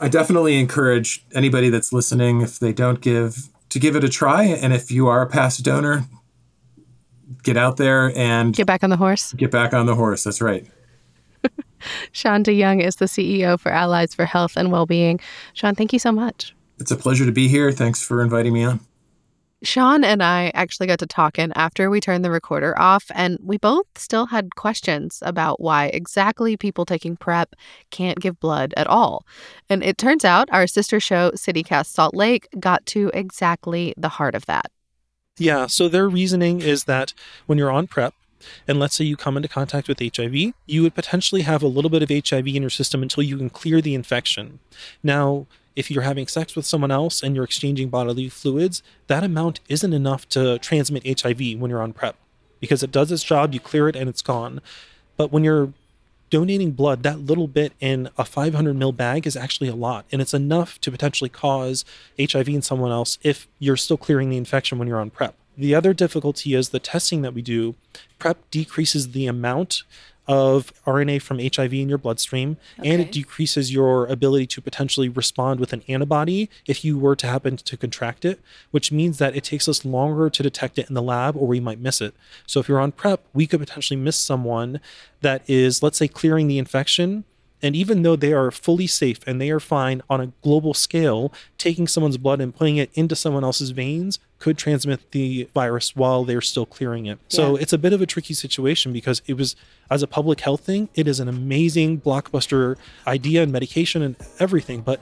I 0.00 0.08
definitely 0.08 0.58
encourage 0.58 1.24
anybody 1.34 1.68
that's 1.68 1.92
listening, 1.92 2.40
if 2.40 2.58
they 2.58 2.72
don't 2.72 3.00
give, 3.00 3.48
to 3.68 3.78
give 3.78 3.94
it 3.94 4.04
a 4.04 4.08
try. 4.08 4.44
And 4.44 4.72
if 4.72 4.90
you 4.90 5.08
are 5.08 5.22
a 5.22 5.28
past 5.28 5.64
donor, 5.64 6.04
get 7.42 7.56
out 7.56 7.76
there 7.76 8.16
and 8.16 8.54
get 8.54 8.66
back 8.66 8.82
on 8.82 8.90
the 8.90 8.96
horse. 8.96 9.32
Get 9.34 9.50
back 9.50 9.74
on 9.74 9.86
the 9.86 9.94
horse. 9.94 10.24
That's 10.24 10.40
right. 10.40 10.66
Sean 12.12 12.42
DeYoung 12.42 12.82
is 12.82 12.96
the 12.96 13.06
CEO 13.06 13.58
for 13.58 13.70
Allies 13.72 14.14
for 14.14 14.24
Health 14.24 14.56
and 14.56 14.70
Wellbeing. 14.70 15.20
Sean, 15.52 15.74
thank 15.74 15.92
you 15.92 15.98
so 15.98 16.12
much. 16.12 16.54
It's 16.78 16.90
a 16.90 16.96
pleasure 16.96 17.26
to 17.26 17.32
be 17.32 17.48
here. 17.48 17.70
Thanks 17.72 18.02
for 18.02 18.22
inviting 18.22 18.52
me 18.52 18.64
on. 18.64 18.80
Sean 19.62 20.02
and 20.02 20.22
I 20.22 20.50
actually 20.54 20.88
got 20.88 20.98
to 20.98 21.06
talking 21.06 21.52
after 21.54 21.88
we 21.88 22.00
turned 22.00 22.24
the 22.24 22.30
recorder 22.30 22.76
off, 22.80 23.10
and 23.14 23.38
we 23.42 23.58
both 23.58 23.86
still 23.96 24.26
had 24.26 24.56
questions 24.56 25.22
about 25.22 25.60
why 25.60 25.86
exactly 25.86 26.56
people 26.56 26.84
taking 26.84 27.16
PrEP 27.16 27.54
can't 27.90 28.18
give 28.18 28.40
blood 28.40 28.74
at 28.76 28.88
all. 28.88 29.24
And 29.68 29.84
it 29.84 29.98
turns 29.98 30.24
out 30.24 30.48
our 30.50 30.66
sister 30.66 30.98
show, 30.98 31.30
CityCast 31.32 31.86
Salt 31.86 32.14
Lake, 32.14 32.48
got 32.58 32.84
to 32.86 33.10
exactly 33.14 33.94
the 33.96 34.08
heart 34.08 34.34
of 34.34 34.46
that. 34.46 34.66
Yeah, 35.38 35.66
so 35.66 35.88
their 35.88 36.08
reasoning 36.08 36.60
is 36.60 36.84
that 36.84 37.14
when 37.46 37.56
you're 37.56 37.70
on 37.70 37.86
PrEP, 37.86 38.14
and 38.66 38.78
let's 38.78 38.94
say 38.94 39.04
you 39.04 39.16
come 39.16 39.36
into 39.36 39.48
contact 39.48 39.88
with 39.88 39.98
HIV, 40.00 40.52
you 40.66 40.82
would 40.82 40.94
potentially 40.94 41.42
have 41.42 41.62
a 41.62 41.66
little 41.68 41.90
bit 41.90 42.02
of 42.02 42.08
HIV 42.10 42.48
in 42.48 42.62
your 42.62 42.70
system 42.70 43.02
until 43.02 43.22
you 43.22 43.36
can 43.36 43.50
clear 43.50 43.80
the 43.80 43.94
infection. 43.94 44.58
Now, 45.02 45.46
if 45.74 45.90
you're 45.90 46.02
having 46.02 46.26
sex 46.26 46.54
with 46.54 46.66
someone 46.66 46.90
else 46.90 47.22
and 47.22 47.34
you're 47.34 47.44
exchanging 47.44 47.88
bodily 47.88 48.28
fluids, 48.28 48.82
that 49.06 49.24
amount 49.24 49.60
isn't 49.68 49.92
enough 49.92 50.28
to 50.30 50.58
transmit 50.58 51.20
HIV 51.20 51.58
when 51.58 51.70
you're 51.70 51.82
on 51.82 51.92
PrEP. 51.92 52.16
because 52.60 52.84
it 52.84 52.92
does 52.92 53.10
its 53.10 53.24
job, 53.24 53.52
you 53.52 53.58
clear 53.58 53.88
it 53.88 53.96
and 53.96 54.08
it's 54.08 54.22
gone. 54.22 54.60
But 55.16 55.32
when 55.32 55.42
you're 55.42 55.72
donating 56.30 56.70
blood, 56.70 57.02
that 57.02 57.18
little 57.18 57.48
bit 57.48 57.72
in 57.80 58.08
a 58.16 58.24
500 58.24 58.74
mil 58.74 58.92
bag 58.92 59.26
is 59.26 59.36
actually 59.36 59.68
a 59.68 59.74
lot. 59.74 60.06
And 60.12 60.22
it's 60.22 60.32
enough 60.32 60.80
to 60.82 60.90
potentially 60.92 61.28
cause 61.28 61.84
HIV 62.18 62.48
in 62.48 62.62
someone 62.62 62.92
else 62.92 63.18
if 63.22 63.48
you're 63.58 63.76
still 63.76 63.96
clearing 63.96 64.30
the 64.30 64.36
infection 64.36 64.78
when 64.78 64.86
you're 64.86 65.00
on 65.00 65.10
PrEP. 65.10 65.34
The 65.56 65.74
other 65.74 65.92
difficulty 65.92 66.54
is 66.54 66.70
the 66.70 66.78
testing 66.78 67.22
that 67.22 67.34
we 67.34 67.42
do. 67.42 67.74
PrEP 68.18 68.50
decreases 68.50 69.12
the 69.12 69.26
amount 69.26 69.82
of 70.28 70.72
RNA 70.86 71.20
from 71.20 71.40
HIV 71.40 71.74
in 71.74 71.88
your 71.88 71.98
bloodstream, 71.98 72.56
okay. 72.78 72.90
and 72.90 73.02
it 73.02 73.10
decreases 73.10 73.72
your 73.72 74.06
ability 74.06 74.46
to 74.46 74.60
potentially 74.60 75.08
respond 75.08 75.58
with 75.58 75.72
an 75.72 75.82
antibody 75.88 76.48
if 76.66 76.84
you 76.84 76.96
were 76.96 77.16
to 77.16 77.26
happen 77.26 77.56
to 77.56 77.76
contract 77.76 78.24
it, 78.24 78.40
which 78.70 78.92
means 78.92 79.18
that 79.18 79.34
it 79.34 79.42
takes 79.42 79.68
us 79.68 79.84
longer 79.84 80.30
to 80.30 80.42
detect 80.42 80.78
it 80.78 80.88
in 80.88 80.94
the 80.94 81.02
lab 81.02 81.36
or 81.36 81.46
we 81.48 81.60
might 81.60 81.80
miss 81.80 82.00
it. 82.00 82.14
So 82.46 82.60
if 82.60 82.68
you're 82.68 82.80
on 82.80 82.92
PrEP, 82.92 83.24
we 83.34 83.46
could 83.46 83.60
potentially 83.60 83.98
miss 83.98 84.16
someone 84.16 84.80
that 85.22 85.42
is, 85.48 85.82
let's 85.82 85.98
say, 85.98 86.08
clearing 86.08 86.46
the 86.46 86.58
infection 86.58 87.24
and 87.62 87.76
even 87.76 88.02
though 88.02 88.16
they 88.16 88.32
are 88.32 88.50
fully 88.50 88.88
safe 88.88 89.20
and 89.26 89.40
they 89.40 89.50
are 89.50 89.60
fine 89.60 90.02
on 90.10 90.20
a 90.20 90.32
global 90.42 90.74
scale, 90.74 91.32
taking 91.58 91.86
someone's 91.86 92.18
blood 92.18 92.40
and 92.40 92.54
putting 92.54 92.76
it 92.76 92.90
into 92.94 93.14
someone 93.14 93.44
else's 93.44 93.70
veins 93.70 94.18
could 94.42 94.58
transmit 94.58 95.12
the 95.12 95.48
virus 95.54 95.94
while 95.94 96.24
they're 96.24 96.40
still 96.40 96.66
clearing 96.66 97.06
it. 97.06 97.16
Yeah. 97.28 97.36
So 97.36 97.54
it's 97.54 97.72
a 97.72 97.78
bit 97.78 97.92
of 97.92 98.02
a 98.02 98.06
tricky 98.06 98.34
situation 98.34 98.92
because 98.92 99.22
it 99.28 99.34
was, 99.34 99.54
as 99.88 100.02
a 100.02 100.08
public 100.08 100.40
health 100.40 100.62
thing, 100.62 100.88
it 100.96 101.06
is 101.06 101.20
an 101.20 101.28
amazing 101.28 102.00
blockbuster 102.00 102.76
idea 103.06 103.44
and 103.44 103.52
medication 103.52 104.02
and 104.02 104.16
everything. 104.40 104.80
But 104.80 104.98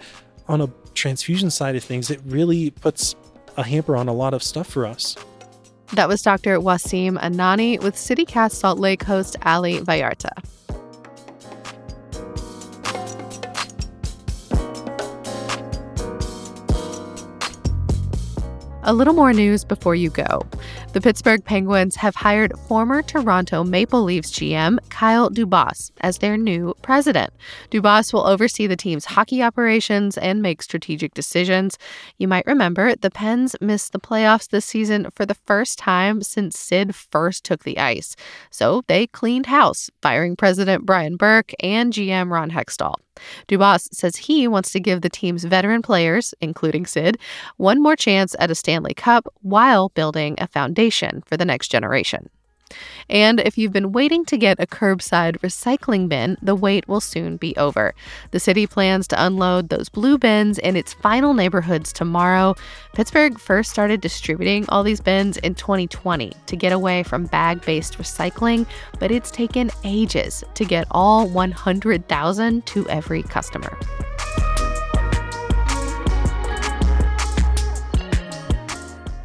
on 0.46 0.60
a 0.60 0.68
transfusion 0.92 1.50
side 1.50 1.74
of 1.74 1.82
things, 1.82 2.10
it 2.10 2.20
really 2.26 2.68
puts 2.68 3.16
a 3.56 3.62
hamper 3.62 3.96
on 3.96 4.08
a 4.08 4.12
lot 4.12 4.34
of 4.34 4.42
stuff 4.42 4.66
for 4.66 4.84
us. 4.84 5.16
That 5.94 6.06
was 6.06 6.20
Dr. 6.20 6.58
Wasim 6.58 7.18
Anani 7.18 7.82
with 7.82 7.94
CityCast 7.94 8.52
Salt 8.52 8.78
Lake 8.78 9.02
host 9.02 9.36
Ali 9.46 9.78
Vallarta. 9.80 10.44
A 18.90 18.98
little 19.00 19.14
more 19.14 19.32
news 19.32 19.62
before 19.62 19.94
you 19.94 20.10
go. 20.10 20.44
The 20.92 21.00
Pittsburgh 21.00 21.44
Penguins 21.44 21.94
have 21.94 22.16
hired 22.16 22.58
former 22.66 23.00
Toronto 23.00 23.62
Maple 23.62 24.02
Leafs 24.02 24.32
GM 24.32 24.80
Kyle 24.88 25.30
Dubas 25.30 25.92
as 26.00 26.18
their 26.18 26.36
new 26.36 26.74
president. 26.82 27.32
Dubas 27.70 28.12
will 28.12 28.26
oversee 28.26 28.66
the 28.66 28.74
team's 28.76 29.04
hockey 29.04 29.40
operations 29.40 30.18
and 30.18 30.42
make 30.42 30.62
strategic 30.62 31.14
decisions. 31.14 31.78
You 32.18 32.26
might 32.26 32.44
remember 32.44 32.96
the 32.96 33.08
Pens 33.08 33.54
missed 33.60 33.92
the 33.92 34.00
playoffs 34.00 34.48
this 34.48 34.64
season 34.64 35.06
for 35.14 35.24
the 35.24 35.36
first 35.46 35.78
time 35.78 36.22
since 36.22 36.58
Sid 36.58 36.96
first 36.96 37.44
took 37.44 37.62
the 37.62 37.78
ice. 37.78 38.16
So 38.50 38.82
they 38.88 39.06
cleaned 39.06 39.46
house, 39.46 39.90
firing 40.02 40.34
President 40.34 40.86
Brian 40.86 41.16
Burke 41.16 41.52
and 41.60 41.92
GM 41.92 42.32
Ron 42.32 42.50
Hextall. 42.50 42.96
Dubas 43.48 43.92
says 43.92 44.16
he 44.16 44.48
wants 44.48 44.72
to 44.72 44.80
give 44.80 45.02
the 45.02 45.10
team's 45.10 45.44
veteran 45.44 45.82
players, 45.82 46.32
including 46.40 46.86
Sid, 46.86 47.18
one 47.58 47.82
more 47.82 47.94
chance 47.94 48.34
at 48.38 48.50
a 48.50 48.54
Stanley 48.54 48.94
Cup 48.94 49.28
while 49.42 49.90
building 49.90 50.36
a 50.38 50.46
foundation 50.46 50.79
for 51.26 51.36
the 51.36 51.44
next 51.44 51.68
generation. 51.68 52.30
And 53.08 53.40
if 53.40 53.58
you've 53.58 53.72
been 53.72 53.92
waiting 53.92 54.24
to 54.26 54.36
get 54.36 54.60
a 54.60 54.66
curbside 54.66 55.38
recycling 55.40 56.08
bin, 56.08 56.36
the 56.40 56.54
wait 56.54 56.86
will 56.86 57.00
soon 57.00 57.36
be 57.36 57.56
over. 57.56 57.94
The 58.30 58.40
city 58.40 58.66
plans 58.66 59.08
to 59.08 59.24
unload 59.24 59.68
those 59.68 59.88
blue 59.88 60.18
bins 60.18 60.58
in 60.58 60.76
its 60.76 60.92
final 60.92 61.34
neighborhoods 61.34 61.92
tomorrow. 61.92 62.54
Pittsburgh 62.94 63.38
first 63.38 63.70
started 63.70 64.00
distributing 64.00 64.64
all 64.68 64.82
these 64.82 65.00
bins 65.00 65.36
in 65.38 65.54
2020 65.54 66.32
to 66.46 66.56
get 66.56 66.72
away 66.72 67.02
from 67.02 67.26
bag 67.26 67.60
based 67.62 67.98
recycling, 67.98 68.66
but 68.98 69.10
it's 69.10 69.30
taken 69.30 69.70
ages 69.82 70.44
to 70.54 70.64
get 70.64 70.86
all 70.92 71.26
100,000 71.28 72.66
to 72.66 72.88
every 72.88 73.22
customer. 73.24 73.76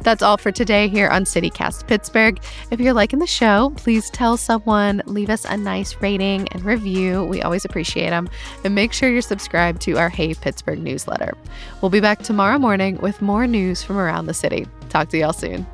That's 0.06 0.22
all 0.22 0.36
for 0.36 0.52
today 0.52 0.86
here 0.86 1.08
on 1.08 1.24
CityCast 1.24 1.88
Pittsburgh. 1.88 2.38
If 2.70 2.78
you're 2.78 2.92
liking 2.92 3.18
the 3.18 3.26
show, 3.26 3.72
please 3.74 4.08
tell 4.10 4.36
someone, 4.36 5.02
leave 5.06 5.28
us 5.28 5.44
a 5.44 5.56
nice 5.56 5.96
rating 6.00 6.46
and 6.52 6.64
review. 6.64 7.24
We 7.24 7.42
always 7.42 7.64
appreciate 7.64 8.10
them. 8.10 8.28
And 8.62 8.72
make 8.72 8.92
sure 8.92 9.10
you're 9.10 9.20
subscribed 9.20 9.82
to 9.82 9.98
our 9.98 10.08
Hey 10.08 10.34
Pittsburgh 10.34 10.78
newsletter. 10.78 11.36
We'll 11.82 11.90
be 11.90 11.98
back 11.98 12.22
tomorrow 12.22 12.56
morning 12.56 12.98
with 12.98 13.20
more 13.20 13.48
news 13.48 13.82
from 13.82 13.96
around 13.96 14.26
the 14.26 14.34
city. 14.34 14.68
Talk 14.90 15.08
to 15.08 15.18
y'all 15.18 15.32
soon. 15.32 15.66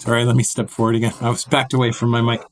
Sorry, 0.00 0.26
let 0.26 0.36
me 0.36 0.42
step 0.42 0.68
forward 0.68 0.96
again. 0.96 1.14
I 1.22 1.30
was 1.30 1.46
backed 1.46 1.72
away 1.72 1.92
from 1.92 2.10
my 2.10 2.20
mic. 2.20 2.42